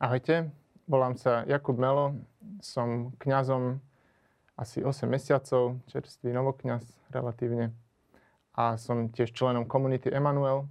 [0.00, 0.48] Ahojte,
[0.88, 2.16] volám sa Jakub Melo,
[2.64, 3.84] som kňazom
[4.56, 6.80] asi 8 mesiacov, čerstvý novokňaz
[7.12, 7.76] relatívne
[8.56, 10.64] a som tiež členom komunity Emanuel.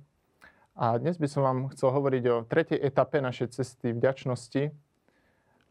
[0.74, 4.74] A dnes by som vám chcel hovoriť o tretej etape našej cesty vďačnosti.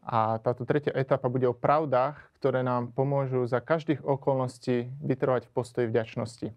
[0.07, 5.51] A táto tretia etapa bude o pravdách, ktoré nám pomôžu za každých okolností vytrvať v
[5.51, 6.55] postoji vďačnosti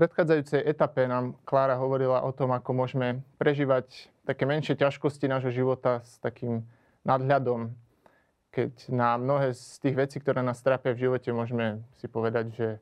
[0.00, 6.06] predchádzajúcej etape nám Klára hovorila o tom, ako môžeme prežívať také menšie ťažkosti nášho života
[6.06, 6.62] s takým
[7.02, 7.74] nadhľadom,
[8.54, 12.68] keď na mnohé z tých vecí, ktoré nás trápia v živote, môžeme si povedať, že
[12.70, 12.78] e,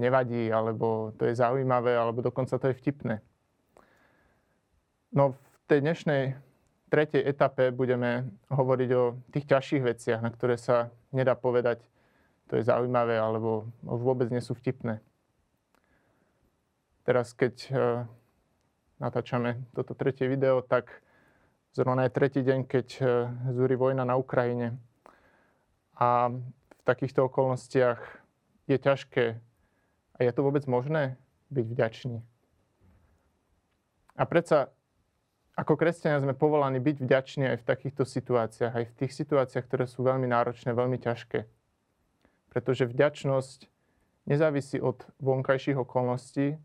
[0.00, 3.20] nevadí, alebo to je zaujímavé, alebo dokonca to je vtipné.
[5.12, 6.22] No v tej dnešnej
[6.88, 9.04] tretej etape budeme hovoriť o
[9.36, 11.84] tých ťažších veciach, na ktoré sa nedá povedať,
[12.48, 15.04] to je zaujímavé, alebo vôbec nie sú vtipné.
[17.04, 17.72] Teraz, keď e,
[18.98, 20.88] natáčame toto tretie video, tak
[21.76, 23.04] zrovna je tretí deň, keď e,
[23.52, 24.80] zúri vojna na Ukrajine.
[25.96, 28.00] A v takýchto okolnostiach
[28.68, 29.40] je ťažké
[30.16, 31.20] a je to vôbec možné
[31.52, 32.18] byť vďačný.
[34.16, 34.72] A predsa
[35.56, 39.84] ako kresťania sme povolaní byť vďační aj v takýchto situáciách, aj v tých situáciách, ktoré
[39.88, 41.48] sú veľmi náročné, veľmi ťažké.
[42.52, 43.68] Pretože vďačnosť
[44.28, 46.60] nezávisí od vonkajších okolností,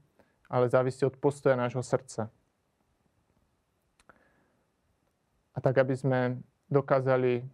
[0.51, 2.27] ale závisí od postoja nášho srdca.
[5.55, 6.19] A tak, aby sme
[6.67, 7.47] dokázali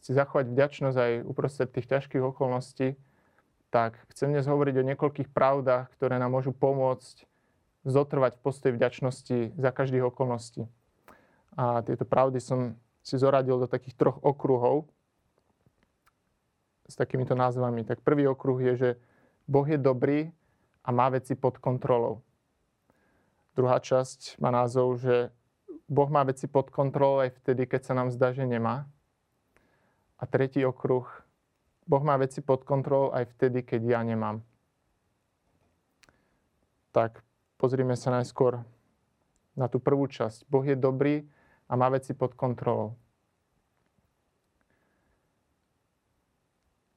[0.00, 2.96] si zachovať vďačnosť aj uprostred tých ťažkých okolností,
[3.68, 7.28] tak chcem dnes hovoriť o niekoľkých pravdách, ktoré nám môžu pomôcť
[7.84, 10.64] zotrvať v postoji vďačnosti za každých okolností.
[11.52, 14.88] A tieto pravdy som si zoradil do takých troch okruhov
[16.88, 17.84] s takýmito názvami.
[17.84, 18.90] Tak prvý okruh je, že
[19.44, 20.32] Boh je dobrý
[20.84, 22.24] a má veci pod kontrolou.
[23.58, 25.34] Druhá časť má názov, že
[25.90, 28.86] Boh má veci pod kontrolou aj vtedy, keď sa nám zdá, že nemá.
[30.14, 31.10] A tretí okruh,
[31.82, 34.46] Boh má veci pod kontrolou aj vtedy, keď ja nemám.
[36.94, 37.18] Tak
[37.58, 38.62] pozrime sa najskôr
[39.58, 40.46] na tú prvú časť.
[40.46, 41.26] Boh je dobrý
[41.66, 42.94] a má veci pod kontrolou.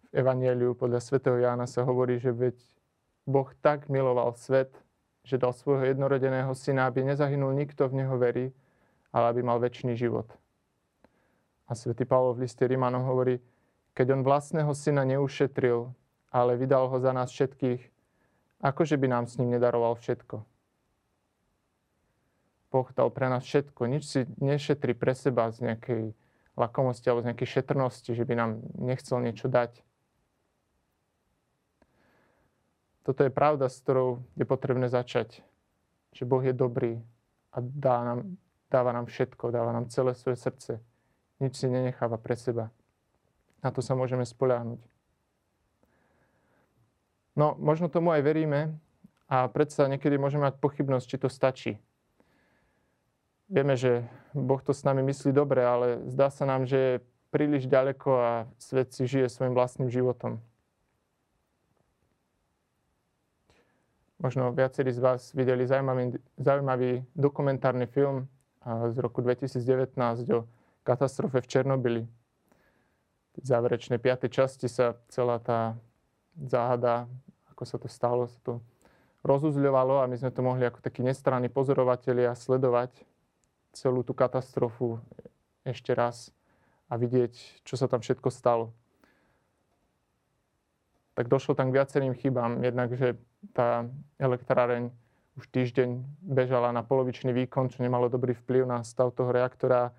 [0.05, 2.61] V Evangeliu podľa svätého Jána sa hovorí, že veď
[3.25, 4.69] Boh tak miloval svet,
[5.24, 8.50] že dal svojho jednorodeného syna, aby nezahynul nikto v neho verí,
[9.14, 10.28] ale aby mal väčší život.
[11.70, 13.40] A svätý Pavol v liste Rimanom hovorí,
[13.94, 15.92] keď on vlastného syna neušetril,
[16.32, 17.80] ale vydal ho za nás všetkých,
[18.64, 20.44] akože by nám s ním nedaroval všetko.
[22.72, 26.16] Boh dal pre nás všetko, nič si nešetri pre seba z nejakej
[26.56, 28.50] lakomosti alebo z nejakej šetrnosti, že by nám
[28.80, 29.84] nechcel niečo dať.
[33.01, 35.41] Toto je pravda, s ktorou je potrebné začať.
[36.13, 37.01] Že Boh je dobrý
[37.50, 38.19] a dá nám,
[38.69, 40.72] dáva nám všetko, dáva nám celé svoje srdce.
[41.41, 42.69] Nič si nenecháva pre seba.
[43.66, 44.81] Na to sa môžeme spoľahnúť.
[47.34, 48.75] No, možno tomu aj veríme
[49.31, 51.72] a predsa niekedy môžeme mať pochybnosť, či to stačí.
[53.47, 56.95] Vieme, že Boh to s nami myslí dobre, ale zdá sa nám, že je
[57.31, 60.44] príliš ďaleko a svet si žije svojim vlastným životom.
[64.22, 68.30] Možno viacerí z vás videli zaujímavý, zaujímavý dokumentárny film
[68.94, 69.98] z roku 2019
[70.38, 70.46] o
[70.86, 72.04] katastrofe v Černobyli.
[73.34, 75.74] V záverečnej piatej časti sa celá tá
[76.38, 77.09] záhada,
[77.50, 78.62] ako sa to stalo, sa to
[79.26, 82.94] rozuzľovalo a my sme to mohli ako takí nestranní pozorovatelia sledovať
[83.74, 85.02] celú tú katastrofu
[85.66, 86.30] ešte raz
[86.94, 88.70] a vidieť, čo sa tam všetko stalo
[91.14, 92.64] tak došlo tam k viacerým chybám.
[92.64, 93.20] Jednak, že
[93.53, 93.90] tá
[94.22, 94.94] elektráreň
[95.40, 99.96] už týždeň bežala na polovičný výkon, čo nemalo dobrý vplyv na stav toho reaktora.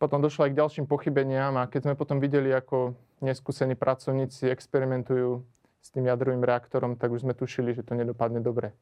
[0.00, 5.44] Potom došlo aj k ďalším pochybeniam a keď sme potom videli, ako neskúsení pracovníci experimentujú
[5.80, 8.72] s tým jadrovým reaktorom, tak už sme tušili, že to nedopadne dobre.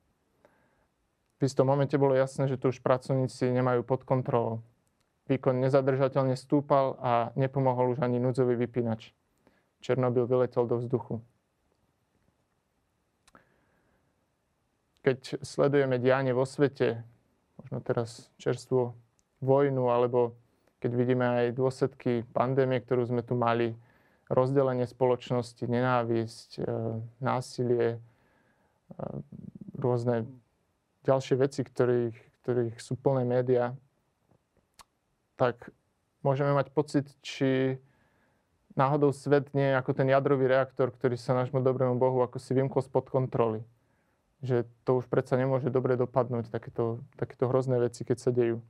[1.39, 4.63] V istom momente bolo jasné, že to už pracovníci nemajú pod kontrolou.
[5.31, 9.15] Výkon nezadržateľne stúpal a nepomohol už ani núdzový vypínač.
[9.79, 11.23] Černobyl vyletel do vzduchu.
[15.09, 17.01] Keď sledujeme dianie vo svete,
[17.57, 18.93] možno teraz čerstvú
[19.41, 20.37] vojnu, alebo
[20.85, 23.73] keď vidíme aj dôsledky pandémie, ktorú sme tu mali,
[24.29, 26.65] rozdelenie spoločnosti, nenávisť, e,
[27.25, 27.99] násilie, e,
[29.81, 30.29] rôzne
[31.09, 33.73] ďalšie veci, ktorých, ktorých sú plné médiá,
[35.41, 35.73] tak
[36.21, 37.81] môžeme mať pocit, či
[38.77, 42.53] náhodou svet nie je ako ten jadrový reaktor, ktorý sa nášmu dobrému Bohu ako si
[42.53, 43.65] vymkol spod kontroly
[44.43, 48.63] že to už predsa nemôže dobre dopadnúť, takéto, takéto hrozné veci, keď sa dejú.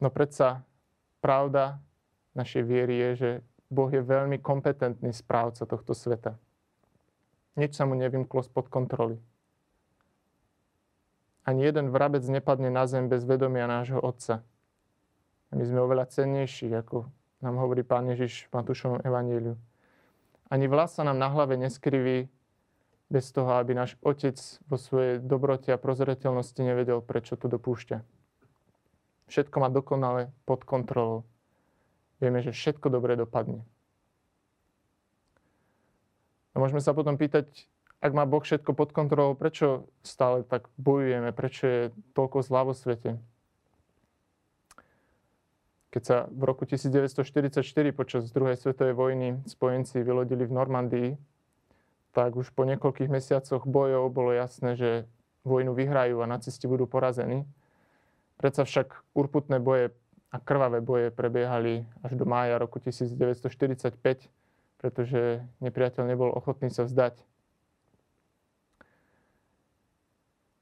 [0.00, 0.64] No predsa
[1.22, 1.78] pravda
[2.34, 3.30] našej viery je, že
[3.72, 6.36] Boh je veľmi kompetentný správca tohto sveta.
[7.56, 9.20] Nič sa mu nevymklo spod kontroly.
[11.44, 14.40] Ani jeden vrabec nepadne na zem bez vedomia nášho Otca.
[15.52, 17.04] My sme oveľa cennejší, ako
[17.44, 19.58] nám hovorí Pán Ježiš v Matúšovom evaníliu.
[20.52, 22.28] Ani vlas sa nám na hlave neskriví
[23.08, 24.36] bez toho, aby náš Otec
[24.68, 28.04] vo svojej dobrote a prozreteľnosti nevedel, prečo to dopúšťa.
[29.32, 31.24] Všetko má dokonale pod kontrolou.
[32.20, 33.64] Vieme, že všetko dobre dopadne.
[36.52, 37.48] A môžeme sa potom pýtať,
[38.04, 41.82] ak má Boh všetko pod kontrolou, prečo stále tak bojujeme, prečo je
[42.12, 43.16] toľko zlá vo svete?
[45.92, 47.60] Keď sa v roku 1944
[47.92, 51.10] počas druhej svetovej vojny spojenci vylodili v Normandii,
[52.16, 54.90] tak už po niekoľkých mesiacoch bojov bolo jasné, že
[55.44, 57.44] vojnu vyhrajú a nacisti budú porazení.
[58.40, 59.92] Predsa však urputné boje
[60.32, 64.00] a krvavé boje prebiehali až do mája roku 1945,
[64.80, 67.20] pretože nepriateľ nebol ochotný sa vzdať.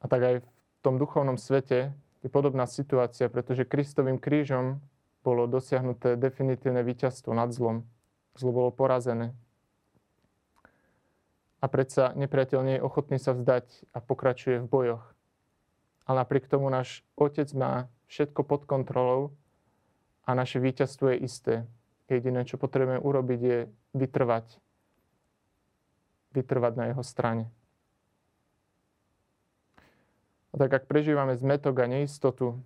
[0.02, 0.48] A tak aj v
[0.82, 1.94] tom duchovnom svete
[2.26, 4.82] je podobná situácia, pretože Kristovým krížom
[5.20, 7.84] bolo dosiahnuté definitívne víťazstvo nad zlom.
[8.36, 9.36] Zlo bolo porazené.
[11.60, 15.04] A predsa nepriateľ nie je ochotný sa vzdať a pokračuje v bojoch.
[16.08, 19.36] Ale napriek tomu náš Otec má všetko pod kontrolou
[20.24, 21.54] a naše víťazstvo je isté.
[22.08, 23.58] Jediné, čo potrebujeme urobiť, je
[23.94, 24.58] vytrvať.
[26.34, 27.52] Vytrvať na jeho strane.
[30.50, 32.58] A tak ak prežívame zmetok a neistotu,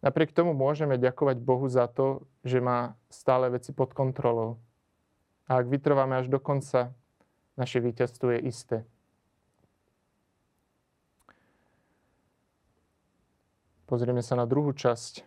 [0.00, 4.60] napriek tomu môžeme ďakovať Bohu za to, že má stále veci pod kontrolou.
[5.48, 6.92] A ak vytrváme až do konca,
[7.56, 8.76] naše víťazstvo je isté.
[13.84, 15.26] Pozrieme sa na druhú časť.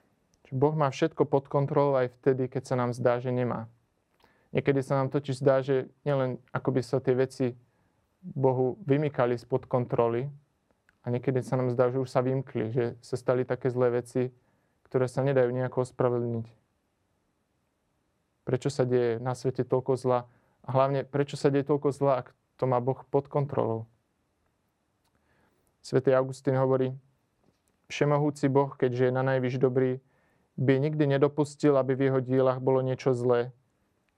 [0.54, 3.66] Boh má všetko pod kontrolou aj vtedy, keď sa nám zdá, že nemá.
[4.54, 7.58] Niekedy sa nám totiž zdá, že nielen ako by sa tie veci
[8.22, 10.30] Bohu vymykali spod kontroly,
[11.04, 14.32] a niekedy sa nám zdá, že už sa vymkli, že sa stali také zlé veci,
[14.94, 16.46] ktoré sa nedajú nejako ospravedlniť.
[18.46, 20.30] Prečo sa deje na svete toľko zla?
[20.62, 23.90] A hlavne, prečo sa deje toľko zla, ak to má Boh pod kontrolou?
[25.82, 26.94] Svetý Augustín hovorí,
[27.90, 29.98] Všemohúci Boh, keďže je na najvyš dobrý,
[30.62, 33.50] by nikdy nedopustil, aby v jeho dielach bolo niečo zlé,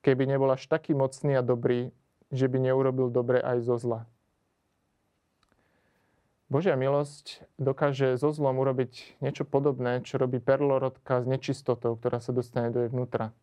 [0.03, 1.95] keby nebol až taký mocný a dobrý,
[2.35, 4.03] že by neurobil dobre aj zo zla.
[6.45, 12.29] Božia milosť dokáže so zlom urobiť niečo podobné, čo robí perlorodka s nečistotou, ktorá sa
[12.37, 13.33] dostane do jej vnútra.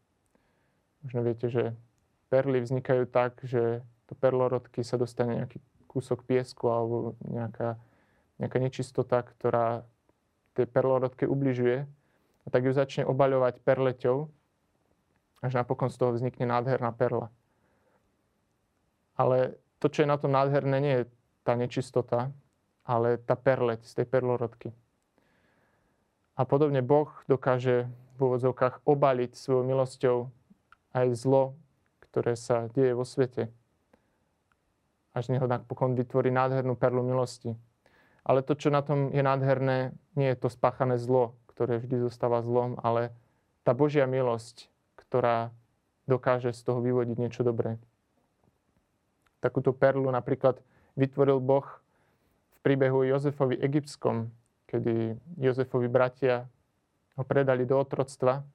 [1.03, 1.75] Možno viete, že
[2.31, 5.59] perly vznikajú tak, že do perlorodky sa dostane nejaký
[5.91, 7.75] kúsok piesku alebo nejaká,
[8.39, 9.83] nejaká nečistota, ktorá
[10.55, 11.83] tej perlorodke ubližuje.
[12.43, 14.31] A tak ju začne obaľovať perleťou,
[15.43, 17.35] až napokon z toho vznikne nádherná perla.
[19.19, 21.05] Ale to, čo je na tom nádherné, nie je
[21.43, 22.31] tá nečistota,
[22.83, 24.75] ale tá perleť z tej perlorodky.
[26.35, 27.87] A podobne Boh dokáže
[28.17, 30.17] v úvodzovkách obaliť svojou milosťou
[30.97, 31.55] aj zlo,
[32.09, 33.53] ktoré sa deje vo svete.
[35.13, 37.53] Až neho napokon vytvorí nádhernú perlu milosti.
[38.25, 42.41] Ale to, čo na tom je nádherné, nie je to spáchané zlo, ktoré vždy zostáva
[42.41, 43.13] zlom, ale
[43.67, 45.53] tá Božia milosť, ktorá
[46.09, 47.77] dokáže z toho vyvodiť niečo dobré.
[49.43, 50.63] Takúto perlu napríklad
[50.95, 51.67] vytvoril Boh
[52.63, 54.31] príbehu Jozefovi egyptskom,
[54.71, 56.47] kedy Jozefovi bratia
[57.19, 58.47] ho predali do otroctva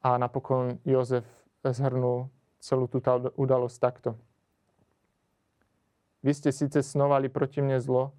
[0.00, 1.26] a napokon Jozef
[1.66, 2.30] zhrnul
[2.62, 4.10] celú túto udalosť takto.
[6.22, 8.10] Vy ste síce snovali proti mne zlo,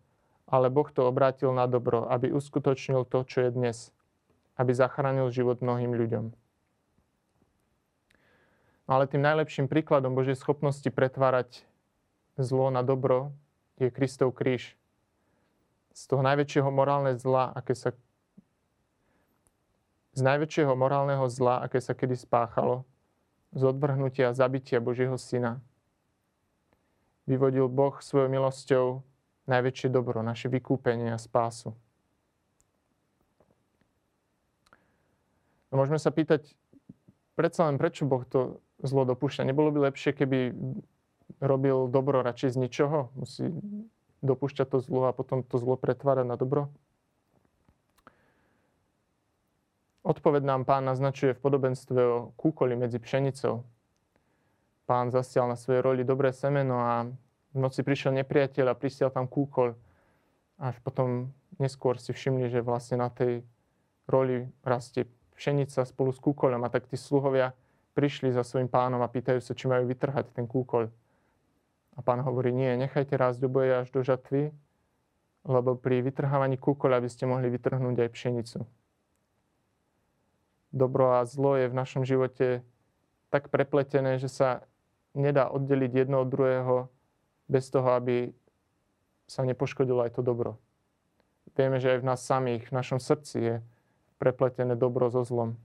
[0.48, 3.78] ale Boh to obrátil na dobro, aby uskutočnil to, čo je dnes,
[4.56, 6.26] aby zachránil život mnohým ľuďom.
[8.88, 11.68] No ale tým najlepším príkladom Božej schopnosti pretvárať
[12.40, 13.36] zlo na dobro
[13.78, 14.74] je Kristov kríž.
[15.94, 17.94] Z toho najväčšieho morálne zla, aké sa
[20.18, 22.90] z najväčšieho morálneho zla, aké sa kedy spáchalo,
[23.54, 25.62] z odvrhnutia zabitia Božieho Syna,
[27.30, 29.06] vyvodil Boh svojou milosťou
[29.46, 31.78] najväčšie dobro, naše vykúpenie a spásu.
[35.70, 36.58] Môžeme sa pýtať,
[37.38, 39.46] predsa len prečo Boh to zlo dopúšťa?
[39.46, 40.58] Nebolo by lepšie, keby
[41.40, 43.10] robil dobro radšej z ničoho?
[43.16, 43.52] Musí
[44.26, 46.72] dopúšťať to zlo a potom to zlo pretvárať na dobro?
[50.08, 53.68] Odpoved nám pán naznačuje v podobenstve o kúkoli medzi pšenicou.
[54.88, 57.04] Pán zasial na svojej roli dobré semeno a
[57.52, 59.76] v noci prišiel nepriateľ a prisiel tam kúkol.
[60.56, 63.44] Až potom neskôr si všimli, že vlastne na tej
[64.08, 65.04] roli rastie
[65.36, 67.52] pšenica spolu s kúkoľom a tak tí sluhovia
[67.94, 70.88] prišli za svojim pánom a pýtajú sa, či majú vytrhať ten kúkoľ.
[71.98, 74.54] A pán hovorí, nie, nechajte rásť do boje až do žatvy,
[75.48, 78.60] lebo pri vytrhávaní kúkoľa by ste mohli vytrhnúť aj pšenicu.
[80.70, 82.62] Dobro a zlo je v našom živote
[83.34, 84.62] tak prepletené, že sa
[85.18, 86.76] nedá oddeliť jedno od druhého
[87.50, 88.30] bez toho, aby
[89.26, 90.62] sa nepoškodilo aj to dobro.
[91.58, 93.56] Vieme, že aj v nás samých, v našom srdci je
[94.22, 95.58] prepletené dobro so zlom.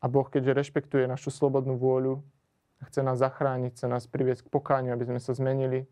[0.00, 2.24] A Boh, keďže rešpektuje našu slobodnú vôľu,
[2.88, 5.84] chce nás zachrániť, chce nás priviesť k pokániu, aby sme sa zmenili,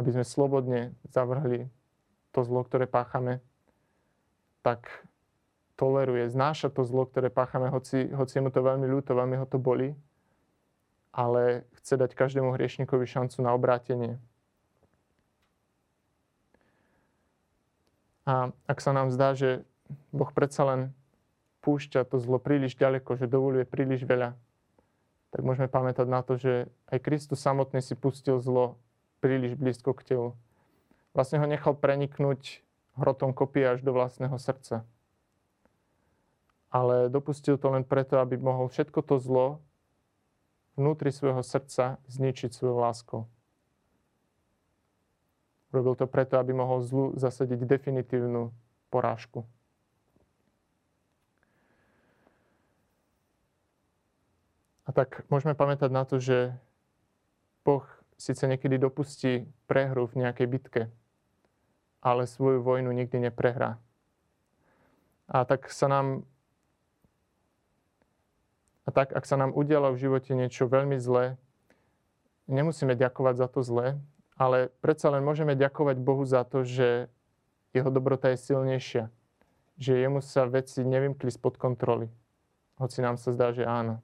[0.00, 1.68] aby sme slobodne zavrhli
[2.32, 3.44] to zlo, ktoré páchame,
[4.64, 4.88] tak
[5.76, 9.60] toleruje, znáša to zlo, ktoré páchame, hoci, hoci mu to veľmi ľúto, veľmi ho to
[9.60, 9.92] boli,
[11.12, 14.16] ale chce dať každému hriešnikovi šancu na obrátenie.
[18.22, 19.66] A ak sa nám zdá, že
[20.14, 20.80] Boh predsa len
[21.60, 24.38] púšťa to zlo príliš ďaleko, že dovoluje príliš veľa,
[25.32, 28.76] tak môžeme pamätať na to, že aj Kristus samotný si pustil zlo
[29.24, 30.28] príliš blízko k telu.
[31.16, 32.60] Vlastne ho nechal preniknúť
[33.00, 34.84] hrotom kopie až do vlastného srdca.
[36.68, 39.46] Ale dopustil to len preto, aby mohol všetko to zlo
[40.76, 43.20] vnútri svojho srdca zničiť svojou láskou.
[45.72, 48.52] Robil to preto, aby mohol zlu zasadiť definitívnu
[48.92, 49.48] porážku.
[54.82, 56.54] A tak môžeme pamätať na to, že
[57.62, 57.86] Boh
[58.18, 60.82] síce niekedy dopustí prehru v nejakej bitke,
[62.02, 63.78] ale svoju vojnu nikdy neprehrá.
[65.30, 66.26] A tak sa nám
[68.82, 71.38] a tak, ak sa nám udialo v živote niečo veľmi zlé,
[72.50, 73.94] nemusíme ďakovať za to zlé,
[74.34, 77.06] ale predsa len môžeme ďakovať Bohu za to, že
[77.70, 79.04] jeho dobrota je silnejšia.
[79.78, 82.10] Že jemu sa veci nevymkli spod kontroly.
[82.76, 84.02] Hoci nám sa zdá, že áno.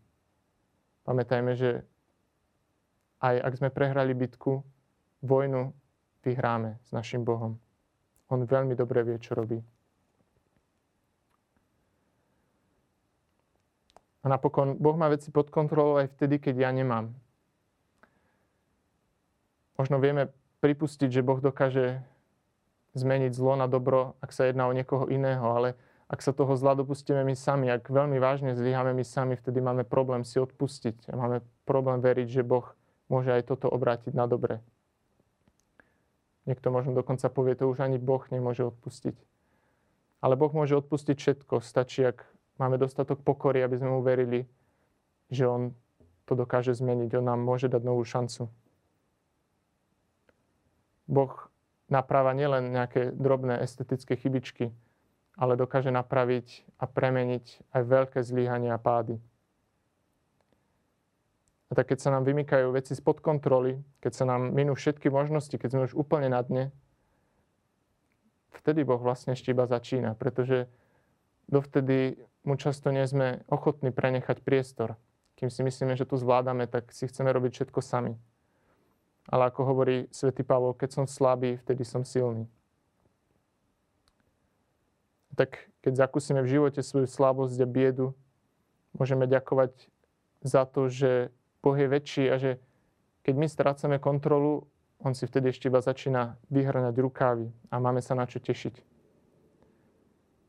[1.08, 1.88] Pamätajme, že
[3.24, 4.60] aj ak sme prehrali bitku,
[5.24, 5.72] vojnu
[6.20, 7.56] vyhráme s našim Bohom.
[8.28, 9.64] On veľmi dobre vie, čo robí.
[14.20, 17.16] A napokon, Boh má veci pod kontrolou aj vtedy, keď ja nemám
[19.78, 22.02] možno vieme pripustiť, že Boh dokáže
[22.98, 26.72] zmeniť zlo na dobro, ak sa jedná o niekoho iného, ale ak sa toho zla
[26.72, 31.44] dopustíme my sami, ak veľmi vážne zlyháme my sami, vtedy máme problém si odpustiť máme
[31.68, 32.64] problém veriť, že Boh
[33.12, 34.64] môže aj toto obrátiť na dobre.
[36.48, 39.16] Niekto možno dokonca povie, to už ani Boh nemôže odpustiť.
[40.24, 41.60] Ale Boh môže odpustiť všetko.
[41.60, 42.24] Stačí, ak
[42.56, 44.48] máme dostatok pokory, aby sme mu verili,
[45.28, 45.76] že On
[46.24, 47.20] to dokáže zmeniť.
[47.20, 48.48] On nám môže dať novú šancu.
[51.08, 51.32] Boh
[51.88, 54.76] napráva nielen nejaké drobné estetické chybičky,
[55.38, 59.22] ale dokáže napraviť a premeniť aj veľké zlíhania a pády.
[61.70, 65.54] A tak keď sa nám vymykajú veci spod kontroly, keď sa nám minú všetky možnosti,
[65.54, 66.74] keď sme už úplne na dne,
[68.58, 70.66] vtedy Boh vlastne ešte iba začína, pretože
[71.46, 74.98] dovtedy mu často nie sme ochotní prenechať priestor.
[75.38, 78.18] Kým si myslíme, že to zvládame, tak si chceme robiť všetko sami.
[79.28, 82.48] Ale ako hovorí svätý Pavol, keď som slabý, vtedy som silný.
[85.38, 88.18] Tak keď zakúsime v živote svoju slabosť a biedu,
[88.98, 89.86] môžeme ďakovať
[90.42, 91.30] za to, že
[91.62, 92.58] Boh je väčší a že
[93.22, 94.66] keď my strácame kontrolu,
[94.98, 98.82] on si vtedy ešte iba začína vyhrňať rukávy a máme sa na čo tešiť.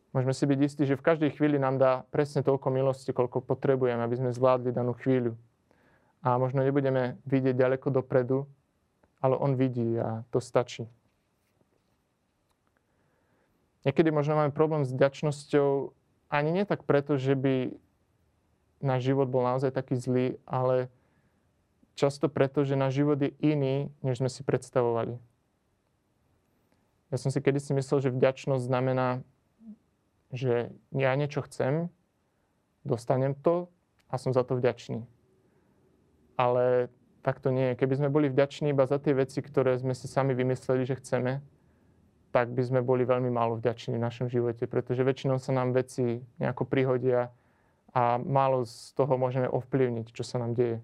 [0.09, 4.01] Môžeme si byť istí, že v každej chvíli nám dá presne toľko milosti, koľko potrebujeme,
[4.01, 5.37] aby sme zvládli danú chvíľu.
[6.25, 8.49] A možno nebudeme vidieť ďaleko dopredu,
[9.21, 10.89] ale on vidí a to stačí.
[13.87, 15.95] Niekedy možno máme problém s vďačnosťou
[16.29, 17.73] ani nie tak preto, že by
[18.79, 20.87] náš život bol naozaj taký zlý, ale
[21.97, 25.17] často preto, že náš život je iný, než sme si predstavovali.
[27.09, 29.25] Ja som si kedysi myslel, že vďačnosť znamená,
[30.29, 31.89] že ja niečo chcem,
[32.85, 33.67] dostanem to
[34.07, 35.03] a som za to vďačný.
[36.37, 36.93] Ale
[37.25, 37.79] tak to nie je.
[37.81, 41.41] Keby sme boli vďační iba za tie veci, ktoré sme si sami vymysleli, že chceme,
[42.29, 46.21] tak by sme boli veľmi málo vďační v našom živote, pretože väčšinou sa nám veci
[46.37, 47.33] nejako prihodia
[47.89, 50.77] a málo z toho môžeme ovplyvniť, čo sa nám deje.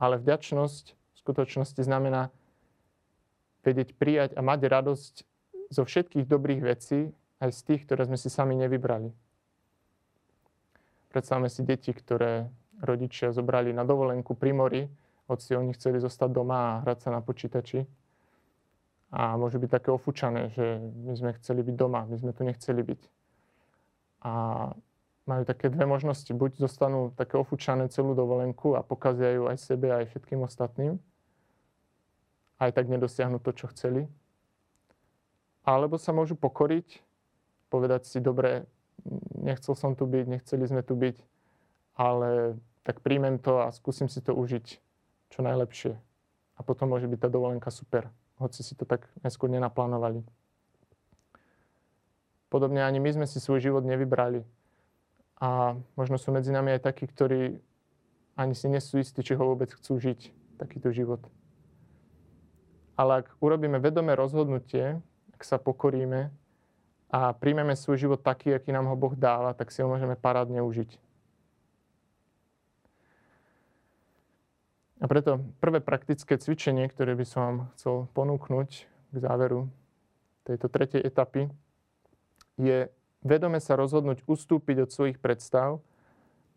[0.00, 2.32] Ale vďačnosť v skutočnosti znamená
[3.64, 5.14] vedieť prijať a mať radosť
[5.72, 9.12] zo všetkých dobrých vecí, aj z tých, ktoré sme si sami nevybrali.
[11.12, 12.48] Predstavme si deti, ktoré
[12.82, 14.82] rodičia zobrali na dovolenku pri mori,
[15.28, 17.84] hoci oni chceli zostať doma a hrať sa na počítači.
[19.14, 22.82] A môžu byť také ofúčané, že my sme chceli byť doma, my sme tu nechceli
[22.82, 23.02] byť.
[24.26, 24.32] A
[25.22, 26.26] majú také dve možnosti.
[26.34, 30.98] Buď zostanú také ofúčané celú dovolenku a pokazia ju aj sebe, aj všetkým ostatným.
[32.58, 34.10] Aj tak nedosiahnu to, čo chceli.
[35.62, 36.98] Alebo sa môžu pokoriť,
[37.70, 38.66] povedať si, dobre,
[39.38, 41.16] nechcel som tu byť, nechceli sme tu byť,
[42.02, 44.66] ale tak príjmem to a skúsim si to užiť
[45.30, 45.94] čo najlepšie.
[46.58, 48.10] A potom môže byť tá dovolenka super
[48.44, 50.20] hoci si to tak neskôr nenaplánovali.
[52.52, 54.44] Podobne ani my sme si svoj život nevybrali.
[55.40, 57.58] A možno sú medzi nami aj takí, ktorí
[58.38, 61.24] ani si nesú istí, či ho vôbec chcú žiť, takýto život.
[62.94, 65.02] Ale ak urobíme vedomé rozhodnutie,
[65.34, 66.30] ak sa pokoríme
[67.10, 70.62] a príjmeme svoj život taký, aký nám ho Boh dáva, tak si ho môžeme parádne
[70.62, 71.03] užiť.
[75.04, 79.68] A preto prvé praktické cvičenie, ktoré by som vám chcel ponúknuť k záveru
[80.48, 81.52] tejto tretej etapy,
[82.56, 82.88] je
[83.20, 85.84] vedome sa rozhodnúť ustúpiť od svojich predstav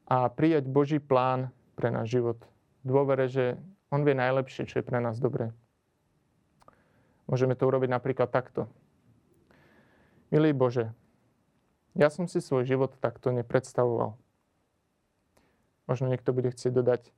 [0.08, 2.40] a prijať Boží plán pre náš život.
[2.88, 3.60] Dôvere, že
[3.92, 5.52] On vie najlepšie, čo je pre nás dobré.
[7.28, 8.72] Môžeme to urobiť napríklad takto.
[10.32, 10.96] Milý Bože,
[12.00, 14.16] ja som si svoj život takto nepredstavoval.
[15.84, 17.12] Možno niekto bude chcieť dodať,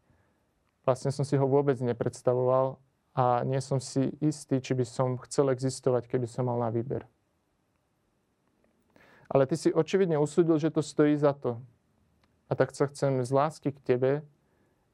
[0.88, 2.80] Vlastne som si ho vôbec nepredstavoval
[3.18, 7.04] a nie som si istý, či by som chcel existovať, keby som mal na výber.
[9.30, 11.62] Ale ty si očividne usúdil, že to stojí za to.
[12.50, 14.12] A tak sa chcem z lásky k tebe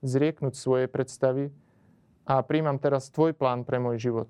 [0.04, 1.56] zrieknúť svoje predstavy
[2.28, 4.30] a príjmam teraz tvoj plán pre môj život.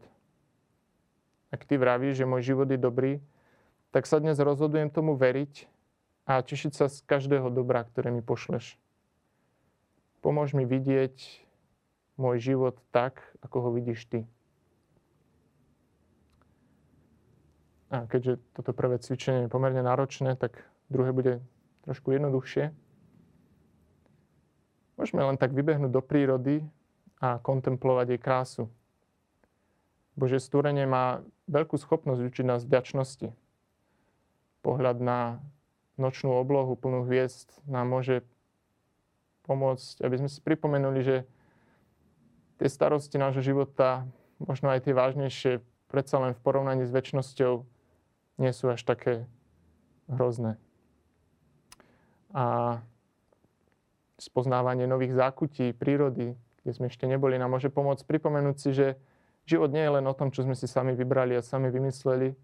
[1.50, 3.24] Ak ty vravíš, že môj život je dobrý,
[3.96, 5.72] tak sa dnes rozhodujem tomu veriť
[6.28, 8.76] a tešiť sa z každého dobra, ktoré mi pošleš.
[10.20, 11.45] Pomôž mi vidieť
[12.16, 14.20] môj život tak, ako ho vidíš ty.
[17.94, 21.34] A keďže toto prvé cvičenie je pomerne náročné, tak druhé bude
[21.86, 22.74] trošku jednoduchšie.
[24.96, 26.64] Môžeme len tak vybehnúť do prírody
[27.20, 28.64] a kontemplovať jej krásu.
[30.16, 31.20] Bože stvorenie má
[31.52, 33.36] veľkú schopnosť učiť nás vďačnosti.
[34.64, 35.44] Pohľad na
[36.00, 38.24] nočnú oblohu plnú hviezd nám môže
[39.46, 41.18] pomôcť, aby sme si pripomenuli, že
[42.60, 44.08] tie starosti nášho života,
[44.40, 47.64] možno aj tie vážnejšie, predsa len v porovnaní s väčšnosťou,
[48.36, 49.28] nie sú až také
[50.12, 50.60] hrozné.
[52.36, 52.80] A
[54.20, 58.88] spoznávanie nových zákutí, prírody, kde sme ešte neboli, nám môže pomôcť pripomenúť si, že
[59.48, 62.36] život nie je len o tom, čo sme si sami vybrali a sami vymysleli,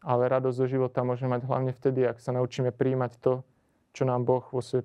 [0.00, 3.44] ale radosť zo života môžeme mať hlavne vtedy, ak sa naučíme príjmať to,
[3.92, 4.84] čo nám Boh vo svojej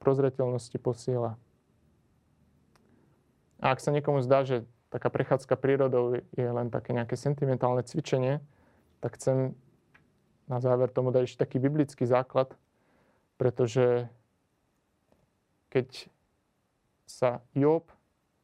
[0.00, 1.36] prozreteľnosti posiela.
[3.60, 8.40] A ak sa niekomu zdá, že taká prechádzka prírodou je len také nejaké sentimentálne cvičenie,
[9.04, 9.54] tak chcem
[10.50, 12.56] na záver tomu dať ešte taký biblický základ,
[13.38, 14.10] pretože
[15.70, 16.10] keď
[17.06, 17.86] sa Job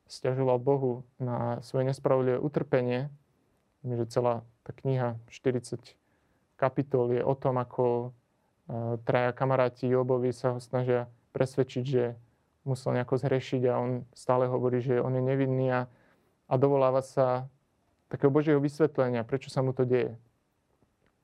[0.07, 3.11] stiažoval Bohu na svoje nespravodlivé utrpenie,
[3.83, 5.99] že celá tá kniha 40
[6.55, 8.09] kapitol je o tom, ako e,
[9.03, 12.15] traja kamaráti Jobovi sa ho snažia presvedčiť, že
[12.67, 15.81] musel nejako zhrešiť a on stále hovorí, že on je nevinný a,
[16.51, 17.47] a dovoláva sa
[18.11, 20.19] takého Božieho vysvetlenia, prečo sa mu to deje.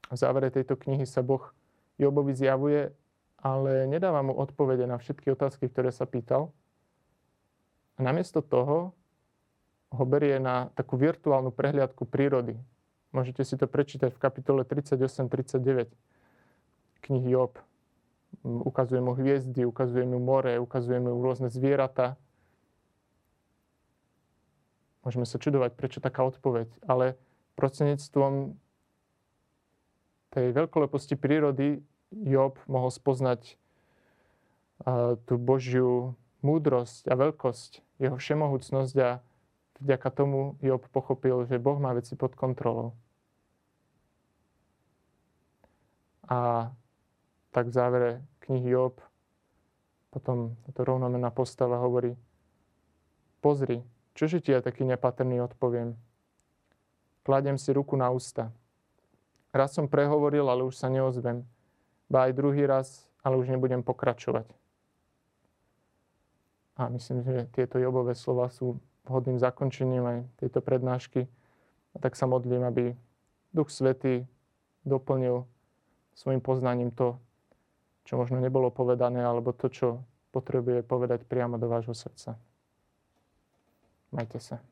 [0.06, 1.50] V závere tejto knihy sa Boh
[1.98, 2.94] Jobovi zjavuje,
[3.42, 6.54] ale nedáva mu odpovede na všetky otázky, ktoré sa pýtal.
[7.98, 8.94] A namiesto toho
[9.92, 12.56] ho berie na takú virtuálnu prehliadku prírody.
[13.12, 15.90] Môžete si to prečítať v kapitole 38-39
[17.02, 17.60] knihy Job
[18.42, 22.18] ukazuje mu hviezdy, ukazuje mu more, ukazuje mu rôzne zvieratá.
[25.02, 27.18] Môžeme sa čudovať, prečo taká odpoveď, ale
[27.58, 28.54] prostredníctvom
[30.32, 33.58] tej veľkoleposti prírody Job mohol spoznať
[35.26, 39.22] tú Božiu múdrosť a veľkosť, jeho všemohúcnosť a
[39.78, 42.94] vďaka tomu Job pochopil, že Boh má veci pod kontrolou.
[46.26, 46.70] A
[47.52, 48.12] tak v závere
[48.48, 49.00] knihy Job
[50.12, 52.12] potom to rovnomená postava hovorí
[53.40, 53.80] pozri,
[54.12, 55.96] čože ti ja taký nepatrný odpoviem.
[57.24, 58.52] Kladem si ruku na ústa.
[59.56, 61.48] Raz som prehovoril, ale už sa neozvem.
[62.12, 64.52] Ba aj druhý raz, ale už nebudem pokračovať.
[66.76, 71.24] A myslím, že tieto Jobové slova sú vhodným zakončením aj tejto prednášky.
[71.92, 72.84] A tak sa modlím, aby
[73.52, 74.28] Duch Svetý
[74.84, 75.44] doplnil
[76.12, 77.16] svojim poznaním to,
[78.02, 79.88] čo možno nebolo povedané, alebo to, čo
[80.32, 82.40] potrebuje povedať priamo do vášho srdca.
[84.12, 84.71] Majte sa.